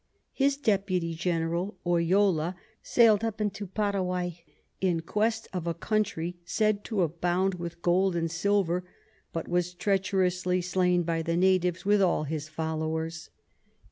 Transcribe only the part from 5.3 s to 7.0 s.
of a Country said